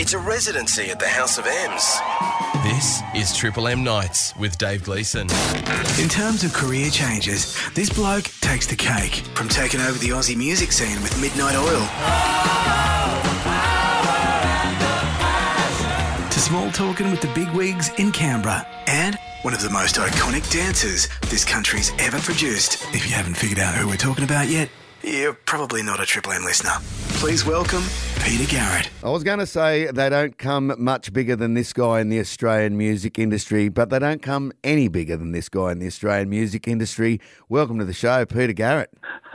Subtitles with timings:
[0.00, 2.00] It's a residency at the House of M's.
[2.64, 5.28] This is Triple M Nights with Dave Gleeson.
[6.00, 10.38] In terms of career changes, this bloke takes the cake from taking over the Aussie
[10.38, 11.86] music scene with Midnight Oil.
[16.30, 18.66] To small talking with the big wigs in Canberra.
[18.86, 22.82] And one of the most iconic dancers this country's ever produced.
[22.94, 24.70] If you haven't figured out who we're talking about yet,
[25.02, 26.72] you're probably not a Triple M listener.
[27.20, 27.82] Please welcome
[28.24, 28.90] Peter Garrett.
[29.02, 32.18] I was going to say they don't come much bigger than this guy in the
[32.20, 36.30] Australian music industry, but they don't come any bigger than this guy in the Australian
[36.30, 37.20] music industry.
[37.48, 38.90] Welcome to the show, Peter Garrett.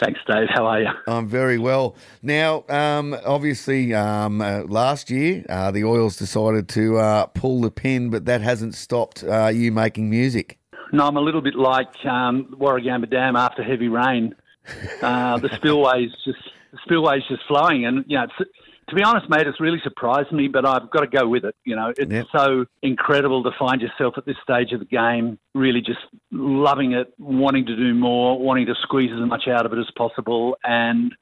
[0.00, 0.48] Thanks, Dave.
[0.54, 0.88] How are you?
[1.06, 1.94] I'm very well.
[2.22, 7.70] Now, um, obviously, um, uh, last year uh, the Oils decided to uh, pull the
[7.70, 10.58] pin, but that hasn't stopped uh, you making music.
[10.92, 14.34] No, I'm a little bit like um, Warragamba Dam after heavy rain.
[15.02, 16.38] Uh, the spillways just
[16.72, 18.50] the spillways just flowing, and you know, it's,
[18.88, 21.54] to be honest, mate, it's really surprised me, but I've got to go with it.
[21.64, 22.26] You know, it's Yep.
[22.32, 27.12] so incredible to find yourself at this stage of the game, really just loving it,
[27.18, 30.56] wanting to do more, wanting to squeeze as much out of it as possible.
[30.64, 31.14] And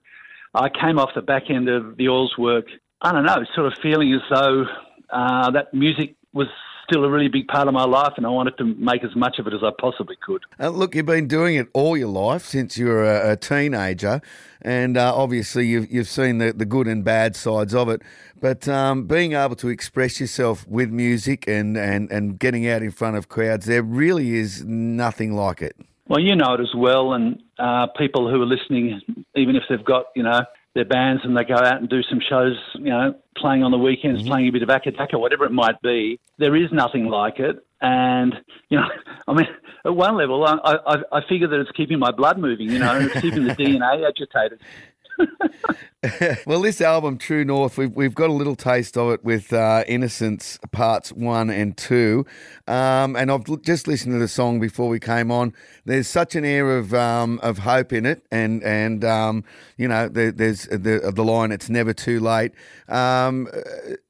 [0.55, 2.67] I came off the back end of the Oils work,
[3.03, 4.67] I don't know, sort of feeling as though
[5.11, 6.49] uh, that music was
[6.89, 9.39] still a really big part of my life, and I wanted to make as much
[9.39, 10.43] of it as I possibly could.
[10.59, 14.21] Uh, look, you've been doing it all your life since you were a, a teenager,
[14.63, 18.03] and uh, obviously you've, you've seen the, the good and bad sides of it.
[18.41, 22.91] But um, being able to express yourself with music and, and, and getting out in
[22.91, 25.77] front of crowds, there really is nothing like it.
[26.09, 29.01] Well, you know it as well, and uh, people who are listening,
[29.37, 30.41] even if they've got you know
[30.79, 33.79] their bands and they go out and do some shows, you know, playing on the
[33.79, 34.31] weekends, mm-hmm.
[34.31, 37.57] playing a bit of Acca Dacca, whatever it might be, there is nothing like it.
[37.81, 38.35] And
[38.69, 38.87] you know,
[39.29, 39.49] I mean,
[39.85, 42.95] at one level, I, I, I figure that it's keeping my blood moving, you know,
[42.97, 44.61] and it's keeping the DNA agitated.
[46.47, 49.83] well, this album, True North, we've, we've got a little taste of it with uh,
[49.89, 52.25] Innocence Parts 1 and 2.
[52.69, 55.53] Um, and I've l- just listened to the song before we came on.
[55.85, 58.25] There's such an air of um, of hope in it.
[58.31, 59.45] And, and um,
[59.77, 62.53] you know, there, there's the, the line, it's never too late.
[62.89, 63.49] Um,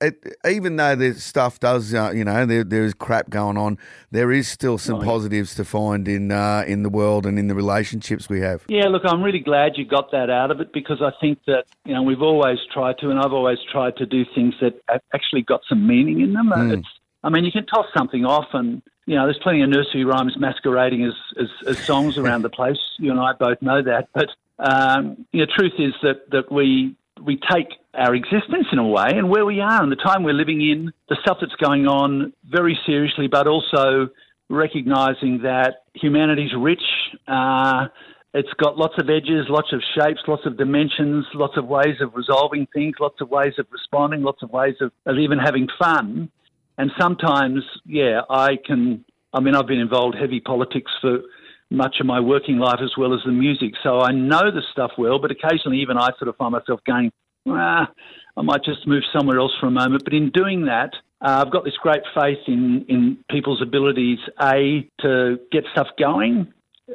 [0.00, 3.78] it, even though the stuff does, uh, you know, there, there's crap going on,
[4.10, 7.54] there is still some positives to find in, uh, in the world and in the
[7.54, 8.64] relationships we have.
[8.68, 11.64] Yeah, look, I'm really glad you got that out of it because I think that
[11.84, 15.00] you know we've always tried to, and I've always tried to do things that a-
[15.14, 16.50] actually got some meaning in them.
[16.72, 16.88] It's,
[17.24, 20.36] I mean, you can toss something off, and you know, there's plenty of nursery rhymes
[20.38, 22.78] masquerading as as, as songs around the place.
[22.98, 26.94] You and I both know that, but um, you know, truth is that that we
[27.22, 30.32] we take our existence in a way and where we are and the time we're
[30.32, 34.08] living in, the stuff that's going on very seriously, but also
[34.48, 36.82] recognizing that humanity's rich.
[37.26, 37.88] Uh,
[38.34, 42.14] it's got lots of edges, lots of shapes, lots of dimensions, lots of ways of
[42.14, 46.30] resolving things, lots of ways of responding, lots of ways of, of even having fun.
[46.76, 49.04] And sometimes, yeah, I can.
[49.32, 51.20] I mean, I've been involved heavy politics for
[51.70, 54.92] much of my working life as well as the music, so I know the stuff
[54.96, 55.18] well.
[55.18, 57.10] But occasionally, even I sort of find myself going,
[57.46, 57.90] ah,
[58.36, 60.04] I might just move somewhere else for a moment.
[60.04, 64.88] But in doing that, uh, I've got this great faith in in people's abilities, a
[65.00, 66.52] to get stuff going,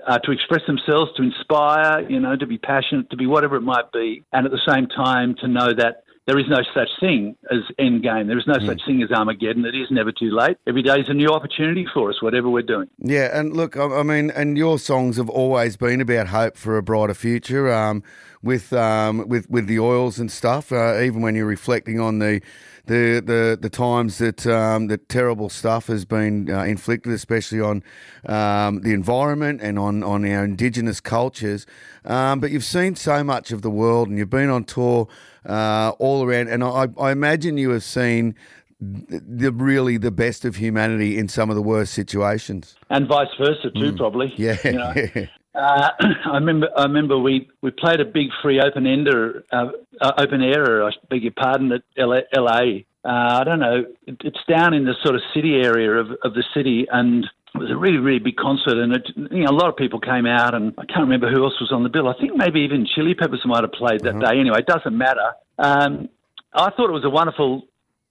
[0.08, 3.62] uh, to express themselves, to inspire, you know, to be passionate, to be whatever it
[3.62, 7.35] might be, and at the same time to know that there is no such thing
[7.51, 8.28] as end game.
[8.28, 9.66] There is no such thing as Armageddon.
[9.66, 10.57] It is never too late.
[10.66, 12.89] Every day is a new opportunity for us, whatever we're doing.
[12.97, 16.78] Yeah, and look, I, I mean, and your songs have always been about hope for
[16.78, 17.72] a brighter future.
[17.72, 18.03] Um,
[18.41, 22.41] with um, with with the oils and stuff, uh, even when you're reflecting on the
[22.85, 27.83] the the, the times that um, that terrible stuff has been uh, inflicted, especially on
[28.25, 31.66] um, the environment and on on our indigenous cultures.
[32.03, 35.07] Um, but you've seen so much of the world, and you've been on tour
[35.46, 38.36] uh, all around, and I, I imagine you have seen
[38.80, 42.76] the really the best of humanity in some of the worst situations.
[42.90, 44.34] And vice versa too, probably.
[44.36, 44.94] Yeah, You know?
[45.56, 45.90] Uh,
[46.26, 46.68] I remember.
[46.76, 49.68] I remember we, we played a big free open ender, uh,
[50.02, 50.84] uh, open air.
[50.84, 52.22] I beg your pardon at LA.
[52.36, 52.80] LA.
[53.06, 53.86] Uh, I don't know.
[54.07, 57.59] It, it's down in the sort of city area of, of the city, and it
[57.59, 58.77] was a really really big concert.
[58.77, 61.44] And it, you know, a lot of people came out, and I can't remember who
[61.44, 62.07] else was on the bill.
[62.07, 64.39] I think maybe even Chili Peppers might have played that day.
[64.39, 65.33] Anyway, it doesn't matter.
[65.57, 66.09] Um,
[66.53, 67.63] I thought it was a wonderful,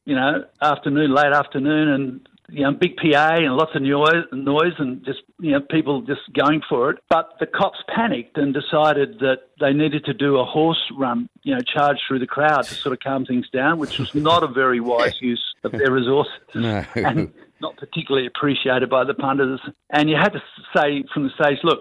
[0.05, 4.75] you know, afternoon, late afternoon, and you know, big PA and lots of noise, noise
[4.79, 6.99] and just, you know, people just going for it.
[7.09, 11.55] But the cops panicked and decided that they needed to do a horse run, you
[11.55, 14.49] know, charge through the crowd to sort of calm things down, which was not a
[14.49, 16.35] very wise use of their resources.
[16.55, 16.85] No.
[16.95, 17.33] And
[17.63, 19.61] not particularly appreciated by the punters.
[19.91, 20.43] And you had to
[20.77, 21.79] say from the stage, look,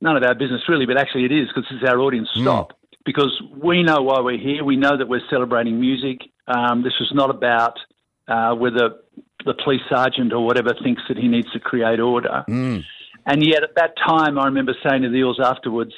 [0.00, 2.28] none of our business really, but actually it is because it's our audience.
[2.34, 2.72] Stop.
[3.04, 4.64] Because we know why we're here.
[4.64, 6.18] We know that we're celebrating music.
[6.46, 7.78] Um, this was not about
[8.26, 8.96] uh, whether
[9.44, 12.44] the police sergeant or whatever thinks that he needs to create order.
[12.48, 12.84] Mm.
[13.26, 15.92] And yet, at that time, I remember saying to the Oils afterwards,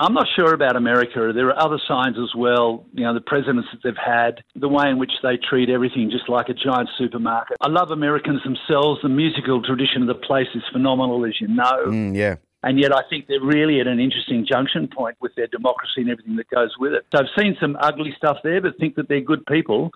[0.00, 1.32] I'm not sure about America.
[1.34, 2.86] There are other signs as well.
[2.92, 6.28] You know, the presidents that they've had, the way in which they treat everything just
[6.28, 7.56] like a giant supermarket.
[7.60, 9.00] I love Americans themselves.
[9.02, 11.86] The musical tradition of the place is phenomenal, as you know.
[11.86, 12.36] Mm, yeah.
[12.62, 16.10] And yet, I think they're really at an interesting junction point with their democracy and
[16.10, 17.04] everything that goes with it.
[17.12, 19.90] So I've seen some ugly stuff there, but think that they're good people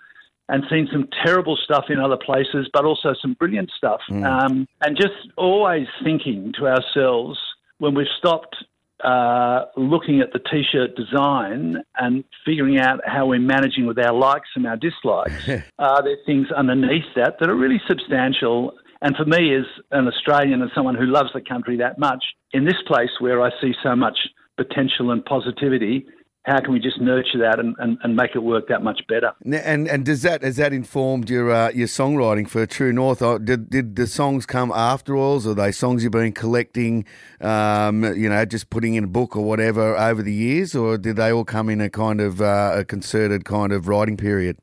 [0.49, 4.00] and seen some terrible stuff in other places, but also some brilliant stuff.
[4.10, 7.38] Um, and just always thinking to ourselves
[7.78, 8.56] when we've stopped
[9.02, 14.49] uh, looking at the t-shirt design and figuring out how we're managing with our likes
[14.54, 15.49] and our dislikes.
[15.78, 18.72] Are there things underneath that that are really substantial?
[19.00, 22.64] And for me, as an Australian and someone who loves the country that much, in
[22.64, 24.16] this place where I see so much
[24.56, 26.06] potential and positivity,
[26.44, 29.33] how can we just nurture that and, and, and make it work that much better?
[29.44, 33.21] And and does that has that informed your uh, your songwriting for True North?
[33.44, 35.47] Did did the songs come after Oils?
[35.47, 37.05] Or are they songs you've been collecting?
[37.41, 41.17] Um, you know, just putting in a book or whatever over the years, or did
[41.17, 44.59] they all come in a kind of uh, a concerted kind of writing period?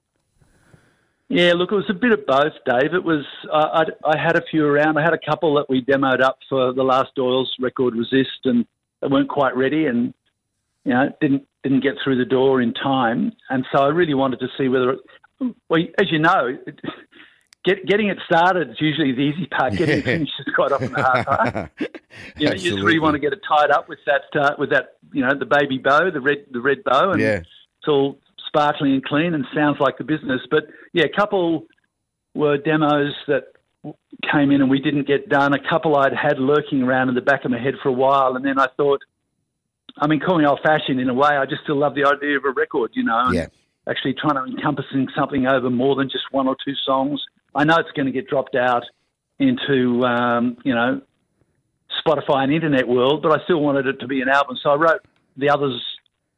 [1.30, 2.94] Yeah, look, it was a bit of both, Dave.
[2.94, 3.24] It was
[3.54, 4.98] I, I, I had a few around.
[4.98, 8.66] I had a couple that we demoed up for the last Oils record, Resist, and
[9.02, 10.14] they weren't quite ready, and
[10.90, 13.32] you know didn't didn't get through the door in time.
[13.50, 15.00] And so I really wanted to see whether, it,
[15.70, 16.80] well, as you know, it,
[17.66, 19.74] get, getting it started is usually the easy part.
[19.74, 21.72] Getting it finished is quite often the hard part.
[22.38, 24.72] You know, you just really want to get it tied up with that uh, with
[24.72, 27.42] that you know the baby bow, the red the red bow, and Yeah.
[27.42, 30.42] it's all sparkling and clean and sounds like the business.
[30.50, 30.64] But
[30.94, 31.68] yeah, a couple
[32.34, 33.44] were demos that
[34.32, 35.54] came in and we didn't get done.
[35.54, 38.36] A couple I'd had lurking around in the back of my head for a while,
[38.36, 39.02] and then I thought,
[40.00, 41.30] I mean, call me old fashioned in a way.
[41.30, 43.32] I just still love the idea of a record, you know.
[43.32, 43.48] Yeah.
[43.88, 47.22] Actually, trying to encompassing something over more than just one or two songs.
[47.56, 48.84] I know it's going to get dropped out
[49.40, 51.02] into um, you know
[52.06, 54.58] Spotify and internet world, but I still wanted it to be an album.
[54.62, 55.02] So I wrote
[55.38, 55.82] the others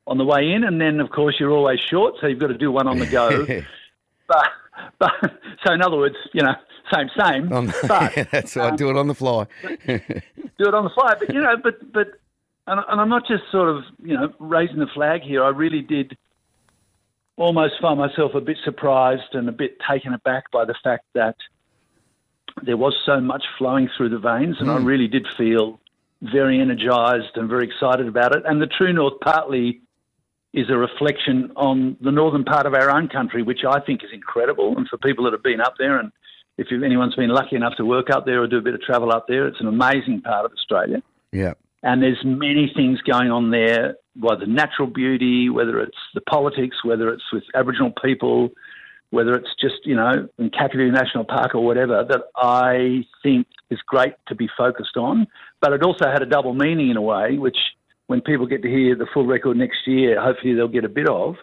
[0.07, 2.57] on the way in, and then of course you're always short, so you've got to
[2.57, 3.45] do one on the go.
[4.27, 4.49] but,
[4.99, 5.11] but
[5.65, 6.55] so in other words, you know,
[6.93, 7.51] same same.
[7.51, 9.47] Um, but that's I do it on the fly.
[9.65, 11.15] do it on the fly.
[11.19, 12.19] But you know, but but
[12.71, 15.43] and, and I'm not just sort of you know raising the flag here.
[15.43, 16.17] I really did
[17.37, 21.35] almost find myself a bit surprised and a bit taken aback by the fact that
[22.63, 24.85] there was so much flowing through the veins, and I hmm.
[24.85, 25.79] really did feel
[26.21, 28.43] very energised and very excited about it.
[28.45, 29.81] And the True North partly
[30.53, 34.09] is a reflection on the northern part of our own country, which I think is
[34.13, 34.77] incredible.
[34.77, 36.11] And for people that have been up there, and
[36.57, 39.11] if anyone's been lucky enough to work up there or do a bit of travel
[39.11, 41.01] up there, it's an amazing part of Australia.
[41.31, 41.53] yeah.
[41.83, 47.09] And there's many things going on there, whether natural beauty, whether it's the politics, whether
[47.09, 48.49] it's with Aboriginal people,
[49.09, 53.79] whether it's just, you know, in Kakadu National Park or whatever, that I think is
[53.85, 55.27] great to be focused on.
[55.59, 57.57] But it also had a double meaning in a way, which
[58.07, 61.09] when people get to hear the full record next year, hopefully they'll get a bit
[61.09, 61.35] of,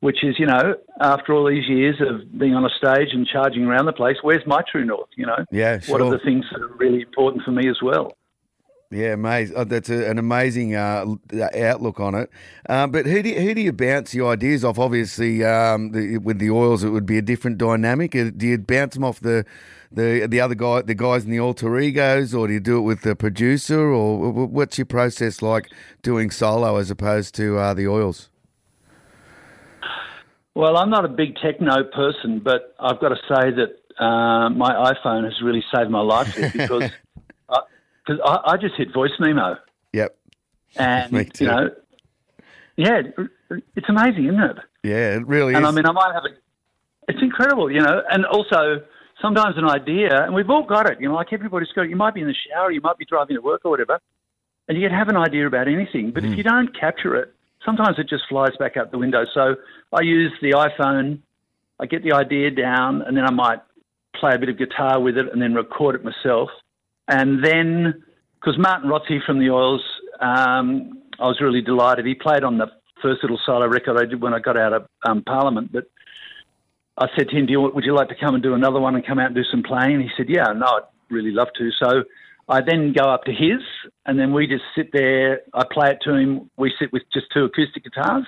[0.00, 3.64] which is, you know, after all these years of being on a stage and charging
[3.64, 5.44] around the place, where's my true north, you know?
[5.50, 8.16] Yeah, What are the things that are really important for me as well?
[8.92, 9.56] Yeah, amazing.
[9.56, 11.06] Oh, that's a, an amazing uh,
[11.54, 12.28] outlook on it.
[12.68, 14.80] Um, but who do you, who do you bounce the ideas off?
[14.80, 18.16] Obviously, um, the, with the oils, it would be a different dynamic.
[18.16, 19.44] Uh, Do you bounce them off the
[19.92, 22.82] the the other guy, the guys in the alter egos, or do you do it
[22.82, 25.68] with the producer, or wh- wh- what's your process like
[26.02, 28.28] doing solo as opposed to uh, the oils?
[30.56, 34.92] Well, I'm not a big techno person, but I've got to say that uh, my
[34.92, 36.90] iPhone has really saved my life here because
[38.10, 39.56] I, cause I, I just hit voice memo.
[39.92, 40.16] Yep.
[40.76, 41.70] And, you know,
[42.76, 43.02] yeah,
[43.76, 44.56] it's amazing, isn't it?
[44.82, 45.56] Yeah, it really is.
[45.56, 45.72] And is.
[45.72, 46.34] I mean, I might have a,
[47.08, 48.82] it's incredible, you know, and also
[49.20, 51.90] sometimes an idea, and we've all got it, you know, like everybody's got it.
[51.90, 53.98] You might be in the shower, you might be driving to work or whatever,
[54.68, 56.36] and you can have an idea about anything, but if hmm.
[56.36, 59.24] you don't capture it, sometimes it just flies back out the window.
[59.34, 59.56] So
[59.92, 61.18] I use the iPhone,
[61.78, 63.60] I get the idea down, and then I might
[64.14, 66.50] play a bit of guitar with it and then record it myself.
[67.10, 68.04] And then,
[68.40, 69.82] because Martin Rotsey from the Oils,
[70.20, 72.06] um, I was really delighted.
[72.06, 72.68] He played on the
[73.02, 75.90] first little solo record I did when I got out of um, Parliament, but
[76.96, 78.94] I said to him, do you, "Would you like to come and do another one
[78.94, 81.70] and come out and do some playing?" He said, "Yeah, no, I'd really love to."
[81.82, 82.04] So
[82.48, 83.60] I then go up to his,
[84.06, 85.40] and then we just sit there.
[85.52, 86.50] I play it to him.
[86.56, 88.26] We sit with just two acoustic guitars,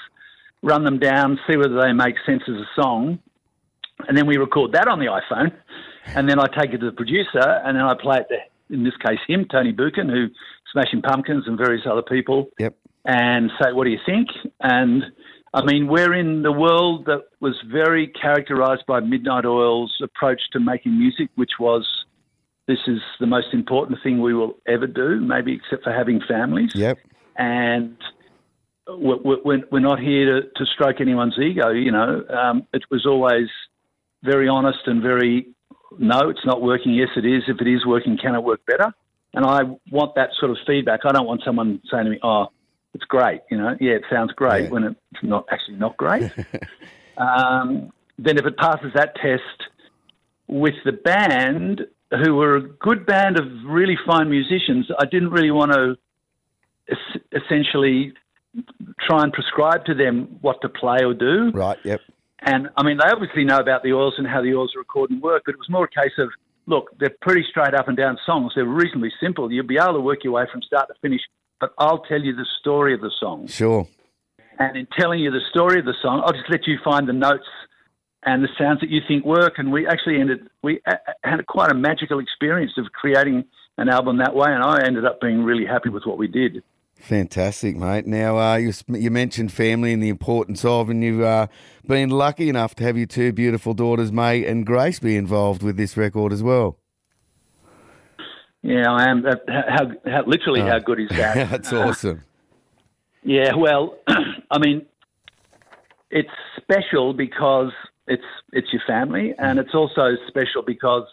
[0.63, 3.21] run them down, see whether they make sense as a song,
[4.09, 5.53] and then we record that on the iPhone.
[6.17, 8.39] And then I take it to the producer, and then I play it to,
[8.73, 10.27] in this case, him, Tony Buchen, who
[10.73, 12.75] Smashing Pumpkins and various other people yep.
[13.05, 14.29] and say, "What do you think?"
[14.61, 15.05] And
[15.55, 20.61] I mean, we're in the world that was very characterized by Midnight Oil's approach to
[20.61, 21.87] making music, which was
[22.67, 26.73] this is the most important thing we will ever do, maybe except for having families.
[26.75, 26.99] Yep.
[27.37, 27.97] And
[28.89, 32.25] we're, we're not here to, to stroke anyone's ego, you know.
[32.29, 33.49] Um, it was always
[34.23, 35.49] very honest and very,
[35.99, 36.95] no, it's not working.
[36.95, 37.43] Yes, it is.
[37.49, 38.93] If it is working, can it work better?
[39.35, 41.01] And I want that sort of feedback.
[41.05, 42.49] I don't want someone saying to me, oh,
[42.95, 43.77] it's great, you know.
[43.81, 44.71] Yeah, it sounds great yeah.
[44.71, 46.31] when it's not actually not great.
[47.17, 49.71] um, then if it passes that test
[50.49, 51.83] with the band,
[52.23, 55.97] who were a good band of really fine musicians, I didn't really want to
[57.33, 58.13] essentially
[59.01, 61.51] try and prescribe to them what to play or do.
[61.53, 62.01] Right, yep.
[62.45, 65.23] And I mean, they obviously know about the oils and how the oils record and
[65.23, 66.31] work, but it was more a case of
[66.67, 68.53] look, they're pretty straight up and down songs.
[68.55, 69.51] They're reasonably simple.
[69.51, 71.21] You'll be able to work your way from start to finish,
[71.61, 73.47] but I'll tell you the story of the song.
[73.47, 73.87] Sure.
[74.59, 77.13] And in telling you the story of the song, I'll just let you find the
[77.13, 77.47] notes
[78.25, 79.55] and the sounds that you think work.
[79.59, 83.45] And we actually ended, we uh, uh, had quite a magical experience of creating
[83.79, 84.53] an album that way.
[84.53, 86.63] And I ended up being really happy with what we did.
[87.03, 88.07] Fantastic, mate.
[88.07, 91.49] Now, uh, you, you, mentioned family and the importance of, and you've uh,
[91.85, 95.77] been lucky enough to have your two beautiful daughters, May and Grace, be involved with
[95.77, 96.79] this record as well.
[98.63, 99.25] Yeah, I am.
[99.25, 100.67] How, how literally, oh.
[100.67, 101.35] how good is that?
[101.51, 102.23] That's awesome.
[103.25, 103.99] yeah, well,
[104.53, 104.87] I mean,
[106.09, 107.73] it's special because
[108.07, 111.09] it's it's your family, and it's also special because,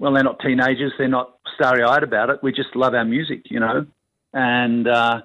[0.00, 0.92] well, they're not teenagers.
[0.98, 2.40] They're not starry-eyed about it.
[2.42, 3.86] We just love our music, you know
[4.32, 5.20] and uh,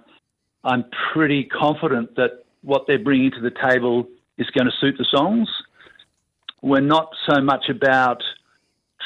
[0.63, 5.05] I'm pretty confident that what they're bringing to the table is going to suit the
[5.09, 5.49] songs.
[6.61, 8.21] We're not so much about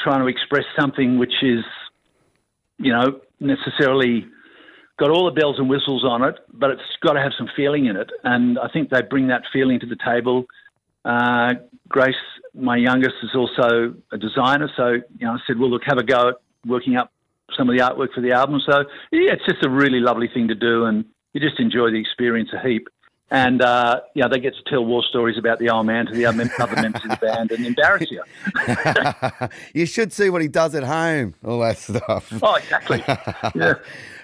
[0.02, 1.64] trying to express something which is,
[2.78, 4.26] you know, necessarily
[4.98, 7.86] got all the bells and whistles on it, but it's got to have some feeling
[7.86, 8.10] in it.
[8.24, 10.46] And I think they bring that feeling to the table.
[11.04, 11.54] Uh,
[11.88, 12.14] Grace,
[12.54, 16.02] my youngest, is also a designer, so you know, I said, "Well, look, have a
[16.02, 16.34] go at
[16.66, 17.12] working up
[17.56, 18.60] some of the artwork for the album.
[18.64, 22.00] So yeah, it's just a really lovely thing to do, and you just enjoy the
[22.00, 22.88] experience a heap.
[23.28, 26.26] And uh, yeah, they get to tell war stories about the old man to the
[26.26, 28.22] other, members of the band and embarrass you.
[29.74, 32.32] you should see what he does at home, all that stuff.
[32.42, 33.02] Oh, exactly.
[33.54, 33.74] Yeah.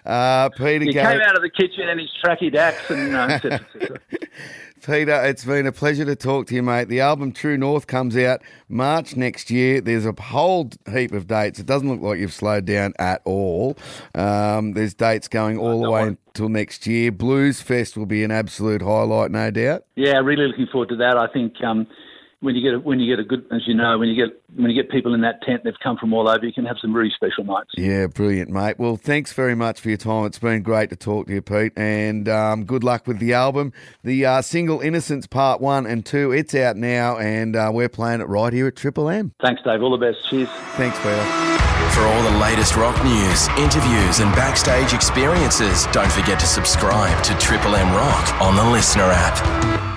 [0.05, 3.27] Uh, Peter, he came out of the kitchen and his tracky dax and you know,
[3.27, 3.99] et cetera, et cetera.
[4.85, 6.89] Peter, it's been a pleasure to talk to you, mate.
[6.89, 9.81] The album True North comes out March next year.
[9.81, 11.61] There's a whole heap of dates.
[11.61, 13.77] It doesn't look like you've slowed down at all.
[14.17, 17.13] Um, there's dates going all the way until next year.
[17.13, 19.85] Blues Fest will be an absolute highlight, no doubt.
[19.95, 21.17] Yeah, really looking forward to that.
[21.17, 21.87] I think um,
[22.43, 24.43] when you get a, when you get a good, as you know, when you get
[24.57, 26.45] when you get people in that tent, they've come from all over.
[26.45, 27.71] You can have some really special nights.
[27.77, 28.79] Yeah, brilliant, mate.
[28.79, 30.27] Well, thanks very much for your time.
[30.27, 33.73] It's been great to talk to you, Pete, and um, good luck with the album.
[34.03, 36.33] The uh, single "Innocence" Part One and Two.
[36.33, 39.33] It's out now, and uh, we're playing it right here at Triple M.
[39.41, 39.81] Thanks, Dave.
[39.81, 40.19] All the best.
[40.29, 40.49] Cheers.
[40.77, 41.25] Thanks, Peter.
[41.95, 47.35] For all the latest rock news, interviews, and backstage experiences, don't forget to subscribe to
[47.39, 49.92] Triple M Rock on the LiSTNR app.